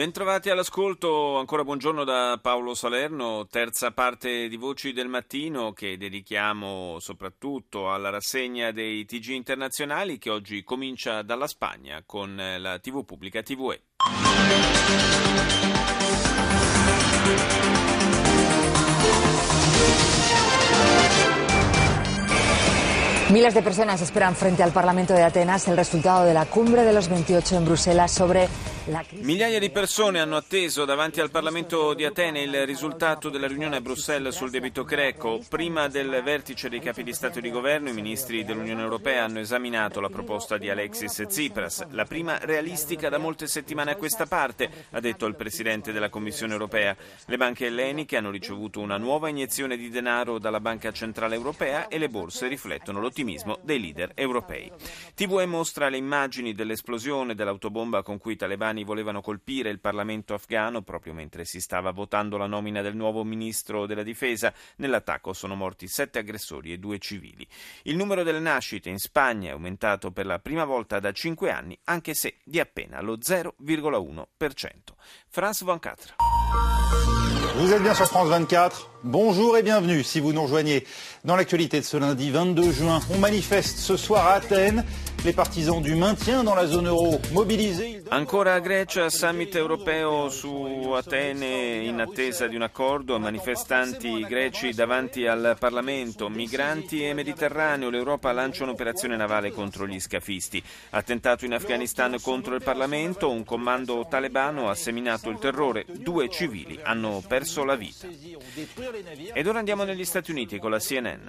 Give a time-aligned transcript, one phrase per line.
[0.00, 6.96] Bentrovati all'ascolto, ancora buongiorno da Paolo Salerno, terza parte di Voci del Mattino che dedichiamo
[7.00, 13.42] soprattutto alla rassegna dei TG internazionali che oggi comincia dalla Spagna con la TV pubblica
[13.42, 13.82] TVE.
[23.32, 26.92] Miles de personas esperan frente al Parlamento de Atenas el resultado de la cumbre de
[26.92, 28.48] los 28 en Bruselas sobre
[29.20, 33.80] Migliaia di persone hanno atteso davanti al Parlamento di Atene il risultato della riunione a
[33.80, 35.40] Bruxelles sul debito greco.
[35.48, 39.38] Prima del vertice dei capi di Stato e di Governo, i ministri dell'Unione Europea hanno
[39.38, 44.68] esaminato la proposta di Alexis Tsipras, la prima realistica da molte settimane a questa parte,
[44.90, 46.96] ha detto il Presidente della Commissione Europea.
[47.26, 51.98] Le banche elleniche hanno ricevuto una nuova iniezione di denaro dalla Banca Centrale Europea e
[51.98, 53.19] le borse riflettono l'ottimismo
[53.62, 54.70] dei leader europei.
[55.14, 60.82] TVE mostra le immagini dell'esplosione dell'autobomba con cui i talebani volevano colpire il Parlamento afghano
[60.82, 64.52] proprio mentre si stava votando la nomina del nuovo ministro della difesa.
[64.76, 67.46] Nell'attacco sono morti sette aggressori e due civili.
[67.82, 71.78] Il numero delle nascite in Spagna è aumentato per la prima volta da cinque anni,
[71.84, 74.26] anche se di appena lo 0,1%.
[75.28, 77.19] France 24.
[77.56, 78.88] Vous êtes bien sur France 24.
[79.02, 80.86] Bonjour et bienvenue si vous nous rejoignez
[81.24, 83.00] dans l'actualité de ce lundi 22 juin.
[83.14, 84.84] On manifeste ce soir à Athènes.
[85.22, 88.02] Les partisans du maintien dans la zone euro mobilisés.
[88.08, 95.26] Ancora a Grecia, summit europeo su Atene in attesa di un accordo, manifestanti greci davanti
[95.26, 100.62] al Parlamento, migranti e Mediterraneo, l'Europa lancia un'operazione navale contro gli scafisti.
[100.90, 106.80] Attentato in Afghanistan contro il Parlamento, un comando talebano ha seminato il terrore, due civili
[106.82, 108.08] hanno perso la vita.
[109.34, 111.28] Ed ora andiamo negli Stati Uniti con la CNN.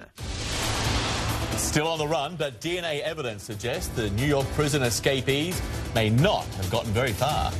[1.72, 5.58] Still on the run, but DNA evidence suggests the New York prison escapees
[5.94, 7.50] may not have gotten very far.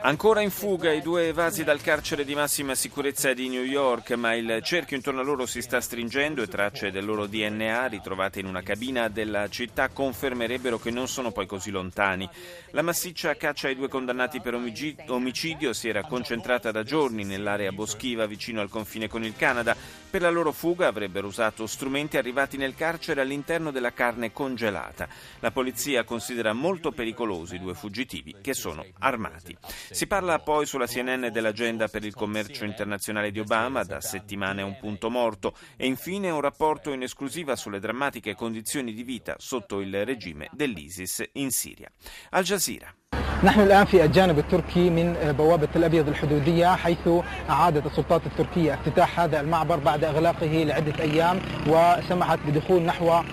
[0.00, 4.34] Ancora in fuga i due evasi dal carcere di massima sicurezza di New York, ma
[4.34, 8.46] il cerchio intorno a loro si sta stringendo e tracce del loro DNA ritrovate in
[8.46, 12.28] una cabina della città confermerebbero che non sono poi così lontani.
[12.72, 18.26] La massiccia caccia ai due condannati per omicidio si era concentrata da giorni nell'area boschiva
[18.26, 19.76] vicino al confine con il Canada.
[20.10, 25.08] Per la loro fuga avrebbero usato strumenti arrivati nel carcere all'interno della carne congelata.
[25.38, 29.56] La polizia considera molto pericolosi i due fuggitivi che sono armati.
[29.90, 34.76] Si parla poi sulla CNN dell'agenda per il commercio internazionale di Obama, da settimane un
[34.78, 40.04] punto morto, e infine un rapporto in esclusiva sulle drammatiche condizioni di vita sotto il
[40.04, 41.90] regime dell'ISIS in Siria.
[42.30, 43.21] Al Jazeera.
[43.43, 47.09] نحن الآن في الجانب التركي من بوابة الأبيض الحدودية حيث
[47.49, 53.23] أعادت السلطات التركية افتتاح هذا المعبر بعد إغلاقه لعدة أيام وسمحت بدخول نحو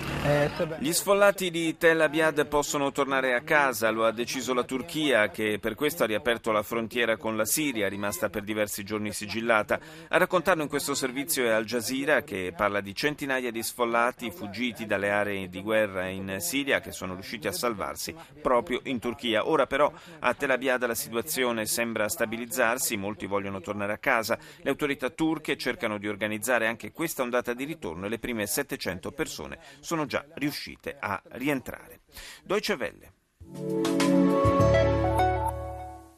[0.78, 5.58] Gli sfollati di Tel Abyad possono tornare a casa, lo ha deciso la Turchia che
[5.60, 9.78] per questo ha riaperto la frontiera con la Siria, rimasta per diversi giorni sigillata.
[10.08, 14.86] A raccontarlo in questo servizio è Al Jazeera che parla di centinaia di sfollati fuggiti
[14.86, 19.46] dalle aree di guerra in Siria che sono riusciti a salvarsi proprio in Turchia.
[19.46, 24.37] Ora però a Tel Abyad la situazione sembra stabilizzarsi, molti vogliono tornare a casa.
[24.57, 29.11] Le autorità turche cercano di organizzare anche questa ondata di ritorno e le prime 700
[29.11, 32.01] persone sono già riuscite a rientrare.
[32.43, 33.13] Deutsche Welle.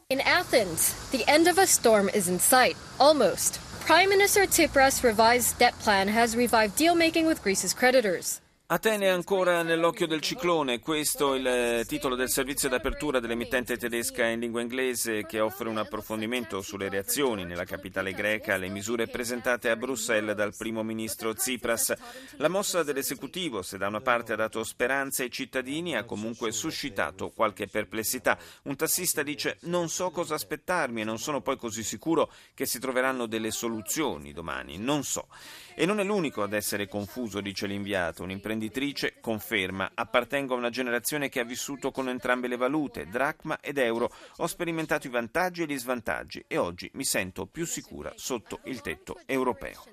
[0.07, 3.59] In Athens, the end of a storm is in sight, almost.
[3.85, 8.41] Prime Minister Tsipras' revised debt plan has revived deal making with Greece's creditors.
[8.71, 14.25] Atene ancora nell'occhio del ciclone, questo è il eh, titolo del servizio d'apertura dell'emittente tedesca
[14.25, 19.69] in lingua inglese che offre un approfondimento sulle reazioni nella capitale greca alle misure presentate
[19.69, 21.93] a Bruxelles dal primo ministro Tsipras.
[22.37, 27.31] La mossa dell'esecutivo, se da una parte ha dato speranze ai cittadini, ha comunque suscitato
[27.31, 28.37] qualche perplessità.
[28.63, 32.79] Un tassista dice non so cosa aspettarmi e non sono poi così sicuro che si
[32.79, 35.27] troveranno delle soluzioni domani, non so.
[35.75, 38.23] E non è l'unico ad essere confuso, dice l'inviato.
[38.61, 43.79] Un'imprenditrice conferma: appartengo a una generazione che ha vissuto con entrambe le valute, dracma ed
[43.79, 44.11] euro.
[44.37, 48.81] Ho sperimentato i vantaggi e gli svantaggi e oggi mi sento più sicura sotto il
[48.81, 49.83] tetto europeo.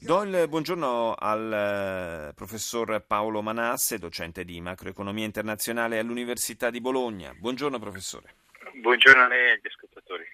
[0.00, 7.32] Do il buongiorno al eh, professor Paolo Manasse, docente di macroeconomia internazionale all'Università di Bologna.
[7.38, 8.34] Buongiorno professore.
[8.80, 10.24] Buongiorno a lei e agli ascoltatori.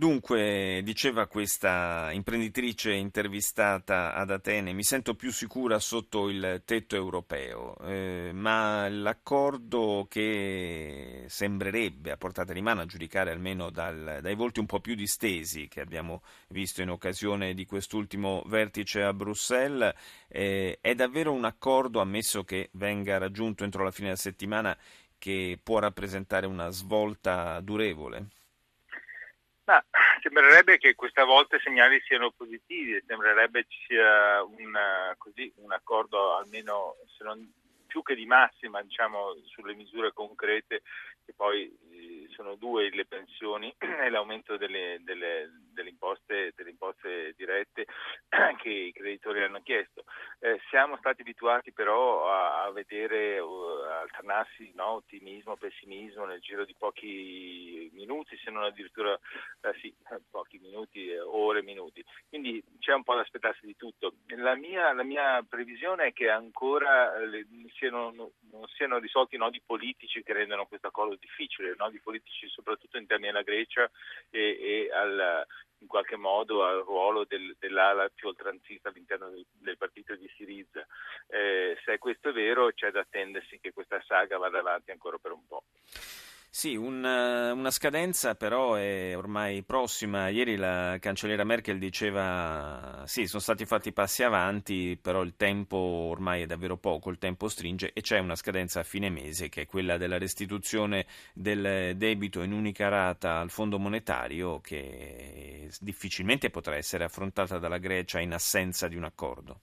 [0.00, 7.76] Dunque, diceva questa imprenditrice intervistata ad Atene, mi sento più sicura sotto il tetto europeo,
[7.80, 14.60] eh, ma l'accordo che sembrerebbe a portata di mano, a giudicare almeno dal, dai volti
[14.60, 19.92] un po' più distesi che abbiamo visto in occasione di quest'ultimo vertice a Bruxelles,
[20.28, 24.74] eh, è davvero un accordo, ammesso che venga raggiunto entro la fine della settimana,
[25.18, 28.28] che può rappresentare una svolta durevole?
[29.70, 29.84] Ma
[30.20, 36.36] sembrerebbe che questa volta i segnali siano positivi, sembrerebbe ci sia una, così, un accordo
[36.36, 37.52] almeno non
[37.86, 40.82] più che di massima diciamo, sulle misure concrete
[41.24, 47.34] che poi eh, sono due le pensioni e l'aumento delle, delle, delle, imposte, delle imposte,
[47.36, 47.86] dirette
[48.58, 50.04] che i creditori hanno chiesto.
[50.38, 53.48] Eh, siamo stati abituati però a, a vedere uh,
[54.00, 59.18] alternarsi no, ottimismo, pessimismo nel giro di pochi minuti, se non addirittura
[59.60, 59.94] eh, sì,
[60.30, 62.04] pochi minuti, eh, ore, minuti.
[62.28, 64.14] Quindi c'è un po' da aspettarsi di tutto.
[64.36, 69.60] La mia, la mia previsione è che ancora le, siano, non siano risolti i nodi
[69.64, 73.90] politici che rendono questa cosa difficile, nodi politici soprattutto interni alla Grecia
[74.30, 75.46] e, e al,
[75.80, 80.86] in qualche modo al ruolo del, dell'ala più oltranzista all'interno del, del partito di Siriza.
[81.28, 85.32] Eh, se questo è vero c'è da attendersi che questa saga vada avanti ancora per
[85.32, 85.64] un po'.
[86.52, 90.28] Sì, un, una scadenza però è ormai prossima.
[90.28, 96.42] Ieri la cancelliera Merkel diceva sì, sono stati fatti passi avanti, però il tempo ormai
[96.42, 99.66] è davvero poco, il tempo stringe e c'è una scadenza a fine mese che è
[99.66, 107.04] quella della restituzione del debito in unica rata al Fondo monetario che difficilmente potrà essere
[107.04, 109.60] affrontata dalla Grecia in assenza di un accordo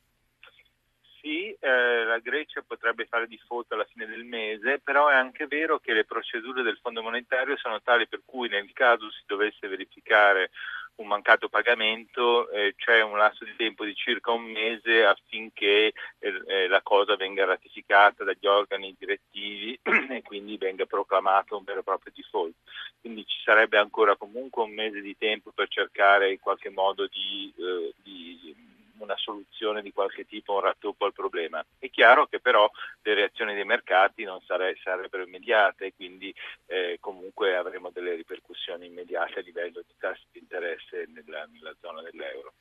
[1.67, 5.93] eh, la Grecia potrebbe fare default alla fine del mese, però è anche vero che
[5.93, 10.49] le procedure del Fondo monetario sono tali per cui nel caso si dovesse verificare
[10.97, 16.41] un mancato pagamento eh, c'è un lasso di tempo di circa un mese affinché eh,
[16.47, 19.77] eh la cosa venga ratificata dagli organi direttivi
[20.09, 22.55] e quindi venga proclamato un vero e proprio default.
[22.99, 27.53] Quindi ci sarebbe ancora comunque un mese di tempo per cercare in qualche modo di,
[27.57, 28.55] eh, di
[29.03, 31.63] una soluzione di qualche tipo, un rattoppo al problema.
[31.77, 32.69] È chiaro che però
[33.01, 36.33] le reazioni dei mercati non sare- sarebbero immediate, quindi
[36.65, 42.01] eh, comunque avremo delle ripercussioni immediate a livello di tassi di interesse nella, nella zona
[42.01, 42.53] dell'euro.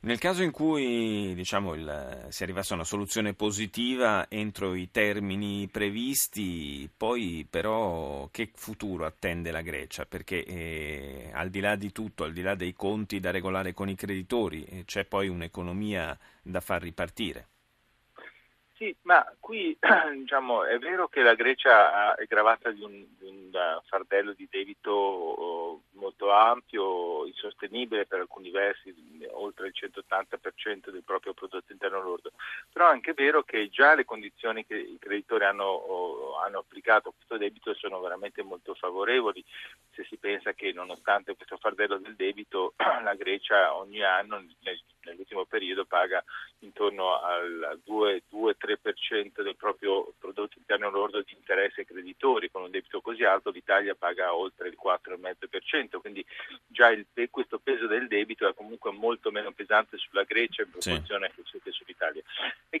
[0.00, 5.68] Nel caso in cui diciamo, il, si arrivasse a una soluzione positiva entro i termini
[5.70, 10.04] previsti, poi però che futuro attende la Grecia?
[10.04, 13.88] Perché eh, al di là di tutto, al di là dei conti da regolare con
[13.88, 17.48] i creditori, eh, c'è poi un'economia da far ripartire.
[18.76, 19.76] Sì, ma qui
[20.18, 24.90] diciamo, è vero che la Grecia è gravata di un, di un fardello di debito
[24.90, 28.92] oh, molto ampio, insostenibile per alcuni versi,
[29.30, 32.32] oltre il 180% del proprio prodotto interno lordo,
[32.72, 37.10] però è anche vero che già le condizioni che i creditori hanno, oh, hanno applicato
[37.10, 39.44] a questo debito sono veramente molto favorevoli,
[39.92, 42.74] se si pensa che nonostante questo fardello del debito
[43.04, 46.22] la Grecia ogni anno nel nell'ultimo periodo paga
[46.60, 47.80] intorno al
[49.10, 53.50] 2-3% del proprio prodotto interno lordo di interesse ai creditori, con un debito così alto
[53.50, 56.24] l'Italia paga oltre il 4,5%, quindi
[56.66, 61.30] già il, questo peso del debito è comunque molto meno pesante sulla Grecia in proporzione
[61.44, 61.60] sì.
[61.62, 62.22] che sull'Italia.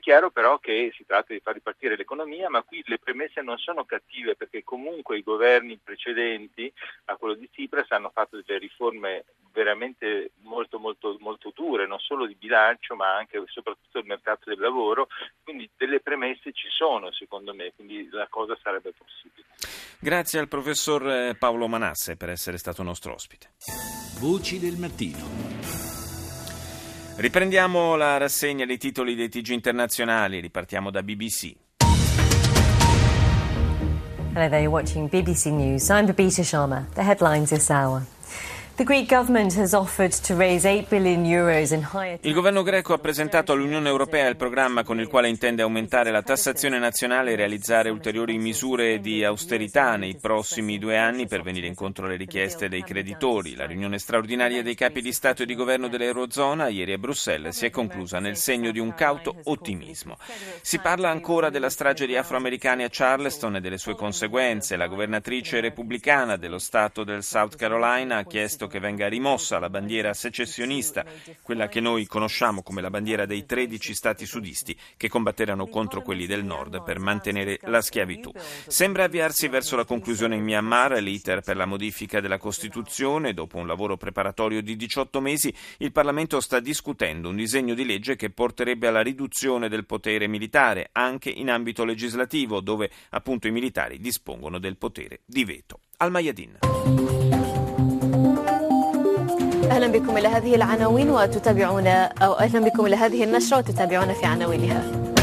[0.04, 3.56] È chiaro però che si tratta di far ripartire l'economia, ma qui le premesse non
[3.56, 6.70] sono cattive perché comunque i governi precedenti
[7.06, 12.26] a quello di Tsipras hanno fatto delle riforme veramente molto molto molto dure, non solo
[12.26, 15.08] di bilancio ma anche e soprattutto del mercato del lavoro,
[15.42, 19.46] quindi delle premesse ci sono secondo me, quindi la cosa sarebbe possibile.
[19.98, 23.54] Grazie al professor eh, Paolo Manasse per essere stato nostro ospite.
[24.20, 25.93] Voci del mattino.
[27.16, 31.54] Riprendiamo la rassegna dei titoli dei TG internazionali, ripartiamo da BBC.
[34.34, 35.88] Hello there, you're watching BBC News.
[35.90, 36.86] I'm Babita Sharma.
[36.94, 38.04] The headlines this hour.
[42.22, 46.22] Il governo greco ha presentato all'Unione Europea il programma con il quale intende aumentare la
[46.22, 52.06] tassazione nazionale e realizzare ulteriori misure di austerità nei prossimi due anni per venire incontro
[52.06, 53.54] alle richieste dei creditori.
[53.54, 57.66] La riunione straordinaria dei capi di Stato e di governo dell'Eurozona ieri a Bruxelles si
[57.66, 60.16] è conclusa nel segno di un cauto ottimismo.
[60.62, 64.74] Si parla ancora della strage di afroamericani a Charleston e delle sue conseguenze.
[64.74, 69.70] La governatrice repubblicana dello Stato del South Carolina ha chiesto chiesto che venga rimossa la
[69.70, 71.04] bandiera secessionista,
[71.42, 76.26] quella che noi conosciamo come la bandiera dei 13 stati sudisti che combatteranno contro quelli
[76.26, 78.32] del nord per mantenere la schiavitù.
[78.66, 83.34] Sembra avviarsi verso la conclusione in Myanmar l'iter per la modifica della Costituzione.
[83.34, 88.16] Dopo un lavoro preparatorio di 18 mesi, il Parlamento sta discutendo un disegno di legge
[88.16, 93.98] che porterebbe alla riduzione del potere militare, anche in ambito legislativo, dove appunto i militari
[93.98, 95.80] dispongono del potere di veto.
[95.98, 97.53] Al Mayadin.
[99.74, 101.86] أهلا بكم إلى هذه العناوين وتتابعون
[102.22, 105.13] أو أهلا بكم إلى هذه النشرة وتتابعون في عناوينها.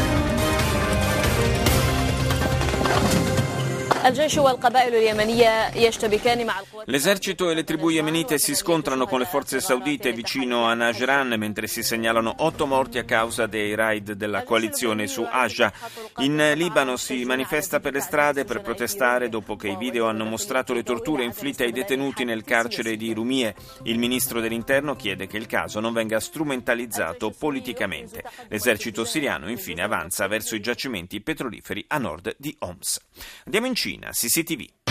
[6.84, 11.66] L'esercito e le tribù yemenite si scontrano con le forze saudite vicino a Najran mentre
[11.66, 15.72] si segnalano otto morti a causa dei raid della coalizione su Aja.
[16.18, 20.74] In Libano si manifesta per le strade per protestare dopo che i video hanno mostrato
[20.74, 23.54] le torture inflitte ai detenuti nel carcere di Rumie.
[23.84, 28.22] Il ministro dell'interno chiede che il caso non venga strumentalizzato politicamente.
[28.48, 33.00] L'esercito siriano infine avanza verso i giacimenti petroliferi a nord di Homs.
[33.44, 34.12] Andiamo in Cina.
[34.12, 34.81] CCTV.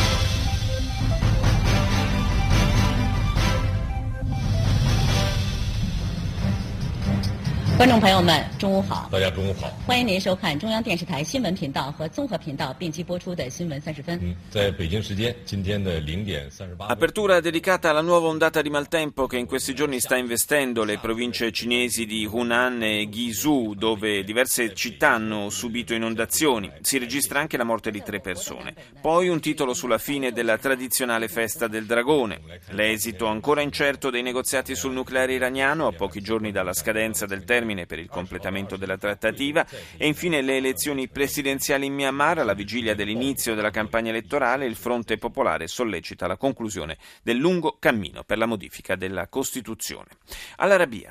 [7.80, 9.06] 观众朋友们，中午好！
[9.12, 9.68] 大家中午好！
[9.86, 14.18] 欢迎您收看中央电视台新闻频道和综合频道并机播出的新闻三十分。
[14.22, 16.86] 嗯，在北京时间今天的零点三十八。
[16.86, 22.06] Apertura dedicata alla nuova ondata di maltempo che in questi giorni sta investendo le province cinesi
[22.06, 26.72] di Hunan e Guizhou, dove diverse città hanno subito inondazioni.
[26.80, 28.74] Si registra anche la morte di tre persone.
[29.02, 32.40] Poi un titolo sulla fine della tradizionale festa del dragone.
[32.70, 37.64] L'esito ancora incerto dei negoziati sul nucleare iraniano a pochi giorni dalla scadenza del termine
[37.70, 39.64] termine per il completamento della trattativa
[39.96, 45.16] e infine le elezioni presidenziali in Myanmar alla vigilia dell'inizio della campagna elettorale il Fronte
[45.16, 50.08] Popolare sollecita la conclusione del lungo cammino per la modifica della Costituzione.
[50.56, 51.10] All'Arabia.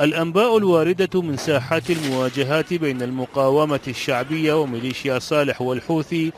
[0.00, 6.32] الأنباء الواردة من ساحات المواجهات بين المقاومة الشعبية وميليشيا صالح والحوثي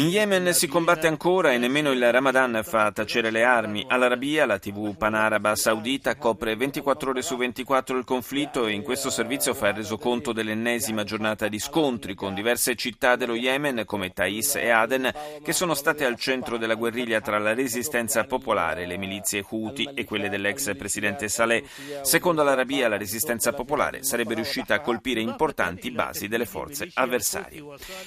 [0.00, 3.84] in Yemen si combatte ancora e nemmeno il Ramadan fa tacere le armi.
[3.86, 9.10] All'Arabia la TV panaraba saudita copre 24 ore su 24 il conflitto e in questo
[9.10, 14.56] servizio fa il resoconto dell'ennesima giornata di scontri con diverse città dello Yemen come Thais
[14.56, 19.44] e Aden che sono state al centro della guerriglia tra la resistenza popolare, le milizie
[19.46, 21.64] Houthi e quelle dell'ex presidente Saleh.
[22.00, 27.62] Secondo l'Arabia la resistenza popolare sarebbe riuscita a colpire importanti basi delle forze avversarie.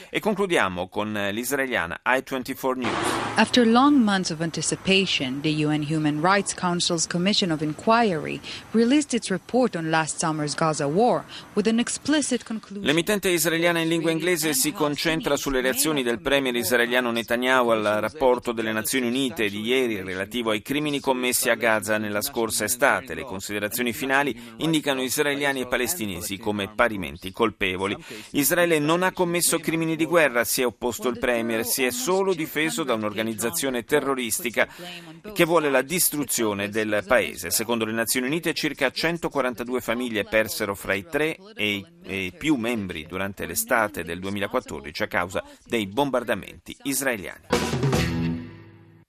[0.10, 3.24] E concludiamo con l'israeliana I-24 News.
[3.36, 8.40] After long months of anticipation, the UN Human Rights Council's Commission of Inquiry
[8.74, 11.24] released its report on last summer's Gaza war
[11.56, 12.86] with an explicit conclusion.
[12.86, 18.52] L'emittente israeliana in lingua inglese si concentra sulle reazioni del premier israeliano Netanyahu al rapporto
[18.52, 23.16] delle Nazioni Unite di ieri relativo ai crimini commessi a Gaza nella scorsa estate.
[23.16, 27.98] Le considerazioni finali indicano israeliani e palestinesi come parimenti colpevoli.
[28.32, 31.90] Israele non ha commesso crimini crimini di guerra, si è opposto il Premier, si è
[31.90, 34.68] solo difeso da un'organizzazione terroristica
[35.34, 37.50] che vuole la distruzione del paese.
[37.50, 43.08] Secondo le Nazioni Unite circa 142 famiglie persero fra i 3 e i più membri
[43.08, 47.93] durante l'estate del 2014 a causa dei bombardamenti israeliani.